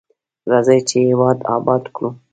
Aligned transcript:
راځئ 0.51 0.79
چې 0.89 0.97
هیواد 1.09 1.37
اباد 1.55 1.83
کړو. 1.95 2.09